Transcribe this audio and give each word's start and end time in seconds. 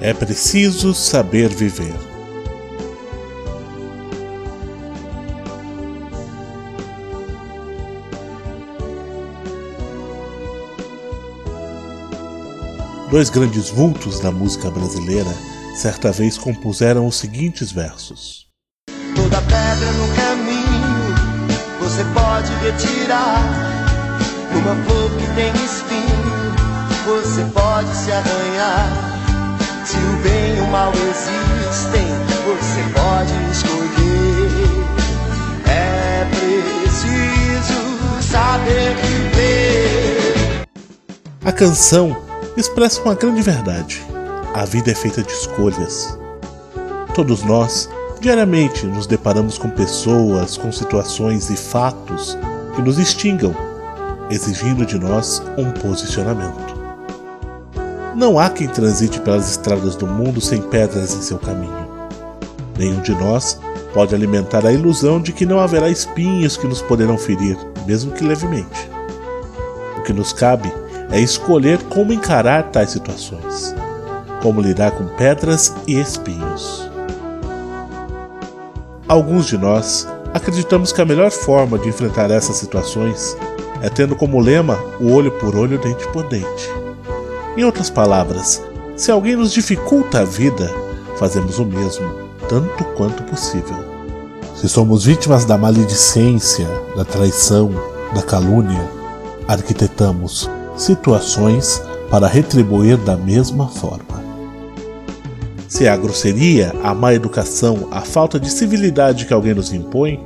É 0.00 0.14
preciso 0.14 0.94
saber 0.94 1.48
viver. 1.48 1.94
Dois 13.10 13.28
grandes 13.30 13.70
vultos 13.70 14.20
da 14.20 14.30
música 14.30 14.70
brasileira 14.70 15.34
certa 15.74 16.12
vez 16.12 16.38
compuseram 16.38 17.06
os 17.06 17.16
seguintes 17.16 17.72
versos: 17.72 18.46
Toda 19.16 19.40
pedra 19.42 19.92
no 19.92 20.14
caminho 20.14 21.14
você 21.80 22.04
pode 22.14 22.52
retirar. 22.64 23.42
Uma 24.54 24.76
flor 24.84 25.10
que 25.10 25.26
tem 25.34 25.64
espinho 25.64 25.98
você 27.04 27.44
pode 27.54 27.88
se 27.96 28.12
arranhar. 28.12 29.17
Se 29.88 29.96
o 29.96 30.16
bem 30.22 30.54
e 30.54 30.60
o 30.60 30.66
mal 30.66 30.92
existem, 30.92 32.06
você 32.44 32.82
pode 32.92 33.32
escolher. 33.50 34.50
É 35.66 36.26
preciso 36.28 37.80
saber 38.20 38.94
viver. 38.96 40.66
A 41.42 41.50
canção 41.50 42.14
expressa 42.54 43.00
uma 43.00 43.14
grande 43.14 43.40
verdade. 43.40 44.04
A 44.52 44.66
vida 44.66 44.90
é 44.90 44.94
feita 44.94 45.22
de 45.22 45.32
escolhas. 45.32 46.18
Todos 47.14 47.42
nós, 47.42 47.88
diariamente, 48.20 48.84
nos 48.84 49.06
deparamos 49.06 49.56
com 49.56 49.70
pessoas, 49.70 50.58
com 50.58 50.70
situações 50.70 51.48
e 51.48 51.56
fatos 51.56 52.36
que 52.76 52.82
nos 52.82 52.98
instigam, 52.98 53.56
exigindo 54.28 54.84
de 54.84 54.98
nós 54.98 55.42
um 55.56 55.70
posicionamento. 55.70 56.77
Não 58.18 58.36
há 58.36 58.50
quem 58.50 58.66
transite 58.66 59.20
pelas 59.20 59.48
estradas 59.48 59.94
do 59.94 60.04
mundo 60.04 60.40
sem 60.40 60.60
pedras 60.60 61.14
em 61.14 61.22
seu 61.22 61.38
caminho. 61.38 61.86
Nenhum 62.76 63.00
de 63.00 63.12
nós 63.12 63.60
pode 63.94 64.12
alimentar 64.12 64.66
a 64.66 64.72
ilusão 64.72 65.22
de 65.22 65.32
que 65.32 65.46
não 65.46 65.60
haverá 65.60 65.88
espinhos 65.88 66.56
que 66.56 66.66
nos 66.66 66.82
poderão 66.82 67.16
ferir, 67.16 67.56
mesmo 67.86 68.10
que 68.10 68.24
levemente. 68.24 68.90
O 69.96 70.02
que 70.02 70.12
nos 70.12 70.32
cabe 70.32 70.68
é 71.12 71.20
escolher 71.20 71.80
como 71.84 72.12
encarar 72.12 72.72
tais 72.72 72.90
situações, 72.90 73.72
como 74.42 74.60
lidar 74.60 74.90
com 74.90 75.06
pedras 75.14 75.72
e 75.86 75.94
espinhos. 76.00 76.90
Alguns 79.06 79.46
de 79.46 79.56
nós 79.56 80.08
acreditamos 80.34 80.90
que 80.90 81.00
a 81.00 81.06
melhor 81.06 81.30
forma 81.30 81.78
de 81.78 81.88
enfrentar 81.88 82.32
essas 82.32 82.56
situações 82.56 83.36
é 83.80 83.88
tendo 83.88 84.16
como 84.16 84.40
lema 84.40 84.76
o 84.98 85.12
olho 85.12 85.30
por 85.38 85.54
olho, 85.54 85.78
dente 85.78 86.04
por 86.08 86.24
dente. 86.24 86.87
Em 87.58 87.64
outras 87.64 87.90
palavras, 87.90 88.62
se 88.94 89.10
alguém 89.10 89.34
nos 89.34 89.50
dificulta 89.52 90.20
a 90.20 90.24
vida, 90.24 90.72
fazemos 91.18 91.58
o 91.58 91.64
mesmo, 91.64 92.08
tanto 92.48 92.84
quanto 92.96 93.24
possível. 93.24 93.84
Se 94.54 94.68
somos 94.68 95.06
vítimas 95.06 95.44
da 95.44 95.58
maledicência, 95.58 96.68
da 96.94 97.04
traição, 97.04 97.72
da 98.14 98.22
calúnia, 98.22 98.88
arquitetamos 99.48 100.48
situações 100.76 101.82
para 102.08 102.28
retribuir 102.28 102.96
da 102.96 103.16
mesma 103.16 103.66
forma. 103.66 104.22
Se 105.66 105.88
a 105.88 105.96
grosseria, 105.96 106.72
a 106.84 106.94
má 106.94 107.12
educação, 107.12 107.88
a 107.90 108.02
falta 108.02 108.38
de 108.38 108.52
civilidade 108.52 109.26
que 109.26 109.34
alguém 109.34 109.54
nos 109.54 109.72
impõe, 109.72 110.24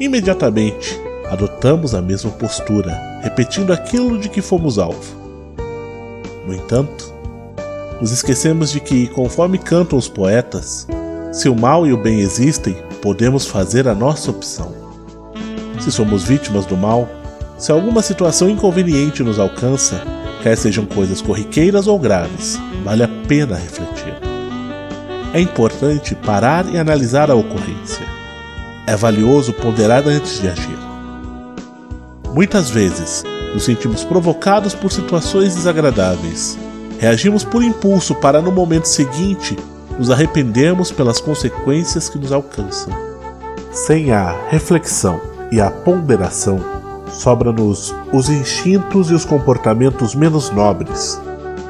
imediatamente 0.00 1.00
adotamos 1.30 1.94
a 1.94 2.02
mesma 2.02 2.32
postura, 2.32 3.20
repetindo 3.22 3.72
aquilo 3.72 4.18
de 4.18 4.28
que 4.28 4.42
fomos 4.42 4.76
alvo. 4.76 5.23
No 6.46 6.54
entanto, 6.54 7.12
nos 8.00 8.10
esquecemos 8.10 8.70
de 8.70 8.80
que, 8.80 9.06
conforme 9.08 9.58
cantam 9.58 9.98
os 9.98 10.08
poetas, 10.08 10.86
se 11.32 11.48
o 11.48 11.56
mal 11.56 11.86
e 11.86 11.92
o 11.92 11.96
bem 11.96 12.20
existem, 12.20 12.76
podemos 13.00 13.46
fazer 13.46 13.88
a 13.88 13.94
nossa 13.94 14.30
opção. 14.30 14.72
Se 15.80 15.90
somos 15.90 16.24
vítimas 16.24 16.66
do 16.66 16.76
mal, 16.76 17.08
se 17.58 17.72
alguma 17.72 18.02
situação 18.02 18.48
inconveniente 18.48 19.22
nos 19.22 19.38
alcança, 19.38 20.02
quer 20.42 20.56
sejam 20.56 20.84
coisas 20.84 21.22
corriqueiras 21.22 21.86
ou 21.86 21.98
graves, 21.98 22.60
vale 22.84 23.02
a 23.02 23.08
pena 23.26 23.56
refletir. 23.56 24.14
É 25.32 25.40
importante 25.40 26.14
parar 26.14 26.66
e 26.72 26.78
analisar 26.78 27.30
a 27.30 27.34
ocorrência. 27.34 28.06
É 28.86 28.94
valioso 28.94 29.52
ponderar 29.52 30.06
antes 30.06 30.40
de 30.40 30.48
agir. 30.48 30.78
Muitas 32.32 32.70
vezes, 32.70 33.24
nos 33.54 33.64
sentimos 33.64 34.04
provocados 34.04 34.74
por 34.74 34.92
situações 34.92 35.54
desagradáveis. 35.54 36.58
Reagimos 36.98 37.44
por 37.44 37.62
impulso 37.62 38.14
para, 38.16 38.42
no 38.42 38.50
momento 38.50 38.86
seguinte, 38.86 39.56
nos 39.98 40.10
arrependermos 40.10 40.90
pelas 40.90 41.20
consequências 41.20 42.08
que 42.08 42.18
nos 42.18 42.32
alcançam. 42.32 42.92
Sem 43.70 44.12
a 44.12 44.34
reflexão 44.48 45.20
e 45.52 45.60
a 45.60 45.70
ponderação, 45.70 46.58
sobra-nos 47.10 47.94
os 48.12 48.28
instintos 48.28 49.10
e 49.10 49.14
os 49.14 49.24
comportamentos 49.24 50.14
menos 50.14 50.50
nobres, 50.50 51.20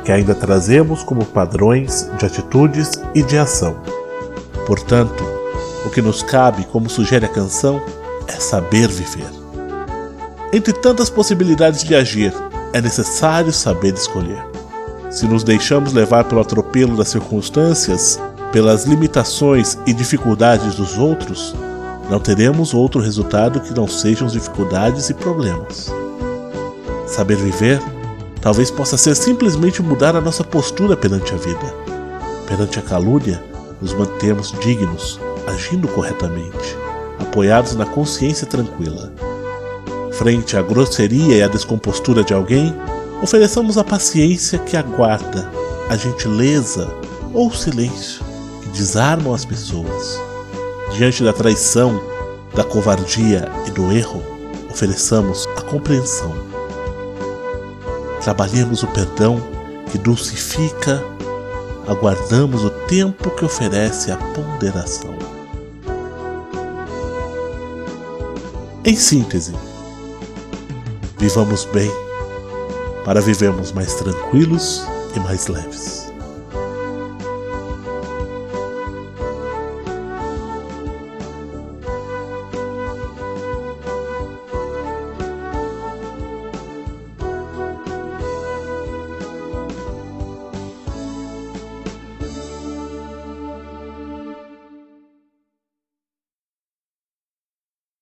que 0.04 0.12
ainda 0.12 0.34
trazemos 0.34 1.02
como 1.02 1.24
padrões 1.24 2.08
de 2.18 2.26
atitudes 2.26 2.92
e 3.14 3.22
de 3.22 3.36
ação. 3.36 3.76
Portanto, 4.66 5.24
o 5.84 5.90
que 5.90 6.00
nos 6.00 6.22
cabe, 6.22 6.64
como 6.64 6.88
sugere 6.88 7.26
a 7.26 7.28
canção, 7.28 7.80
é 8.26 8.32
saber 8.32 8.88
viver. 8.88 9.43
Entre 10.54 10.72
tantas 10.72 11.10
possibilidades 11.10 11.82
de 11.82 11.96
agir, 11.96 12.32
é 12.72 12.80
necessário 12.80 13.52
saber 13.52 13.92
escolher. 13.92 14.40
Se 15.10 15.26
nos 15.26 15.42
deixamos 15.42 15.92
levar 15.92 16.22
pelo 16.22 16.40
atropelo 16.40 16.96
das 16.96 17.08
circunstâncias, 17.08 18.20
pelas 18.52 18.84
limitações 18.84 19.76
e 19.84 19.92
dificuldades 19.92 20.76
dos 20.76 20.96
outros, 20.96 21.52
não 22.08 22.20
teremos 22.20 22.72
outro 22.72 23.00
resultado 23.00 23.58
que 23.58 23.74
não 23.74 23.88
sejam 23.88 24.28
dificuldades 24.28 25.10
e 25.10 25.14
problemas. 25.14 25.92
Saber 27.08 27.36
viver 27.36 27.82
talvez 28.40 28.70
possa 28.70 28.96
ser 28.96 29.16
simplesmente 29.16 29.82
mudar 29.82 30.14
a 30.14 30.20
nossa 30.20 30.44
postura 30.44 30.96
perante 30.96 31.34
a 31.34 31.36
vida. 31.36 31.74
Perante 32.46 32.78
a 32.78 32.82
calúnia, 32.82 33.42
nos 33.82 33.92
mantermos 33.92 34.54
dignos, 34.60 35.18
agindo 35.48 35.88
corretamente, 35.88 36.76
apoiados 37.18 37.74
na 37.74 37.86
consciência 37.86 38.46
tranquila. 38.46 39.12
Frente 40.18 40.56
à 40.56 40.62
grosseria 40.62 41.38
e 41.38 41.42
à 41.42 41.48
descompostura 41.48 42.22
de 42.22 42.32
alguém, 42.32 42.72
ofereçamos 43.20 43.76
a 43.76 43.82
paciência 43.82 44.60
que 44.60 44.76
aguarda, 44.76 45.50
a 45.90 45.96
gentileza 45.96 46.88
ou 47.32 47.48
o 47.48 47.54
silêncio 47.54 48.24
que 48.62 48.68
desarmam 48.68 49.34
as 49.34 49.44
pessoas. 49.44 50.20
Diante 50.96 51.24
da 51.24 51.32
traição, 51.32 52.00
da 52.54 52.62
covardia 52.62 53.50
e 53.66 53.72
do 53.72 53.90
erro, 53.90 54.22
ofereçamos 54.70 55.48
a 55.56 55.62
compreensão. 55.62 56.32
Trabalhemos 58.22 58.84
o 58.84 58.86
perdão 58.86 59.42
que 59.90 59.98
dulcifica, 59.98 61.02
aguardamos 61.88 62.62
o 62.62 62.70
tempo 62.70 63.30
que 63.30 63.44
oferece 63.44 64.12
a 64.12 64.16
ponderação. 64.16 65.12
Em 68.84 68.94
síntese, 68.94 69.52
vivamos 71.24 71.64
bem 71.64 71.90
para 73.02 73.18
vivermos 73.18 73.72
mais 73.72 73.94
tranquilos 73.94 74.86
e 75.16 75.20
mais 75.20 75.46
leves. 75.46 76.03